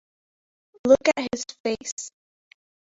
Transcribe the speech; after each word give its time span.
Look 0.87 1.09
at 1.15 1.27
his 1.31 1.45
face. 1.61 2.09